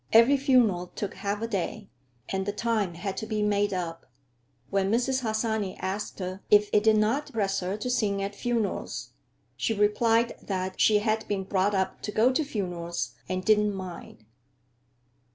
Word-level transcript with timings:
Every 0.11 0.35
funeral 0.35 0.87
took 0.95 1.13
half 1.13 1.43
a 1.43 1.47
day, 1.47 1.87
and 2.27 2.47
the 2.47 2.51
time 2.51 2.95
had 2.95 3.15
to 3.17 3.27
be 3.27 3.43
made 3.43 3.71
up. 3.71 4.07
When 4.71 4.89
Mrs. 4.89 5.21
Harsanyi 5.21 5.77
asked 5.77 6.17
her 6.17 6.41
if 6.49 6.71
it 6.73 6.81
did 6.83 6.97
not 6.97 7.27
depress 7.27 7.59
her 7.59 7.77
to 7.77 7.87
sing 7.87 8.19
at 8.23 8.33
funerals, 8.33 9.11
she 9.55 9.75
replied 9.75 10.37
that 10.41 10.81
she 10.81 10.97
"had 10.97 11.27
been 11.27 11.43
brought 11.43 11.75
up 11.75 12.01
to 12.01 12.11
go 12.11 12.31
to 12.31 12.43
funerals 12.43 13.11
and 13.29 13.45
didn't 13.45 13.75
mind." 13.75 14.25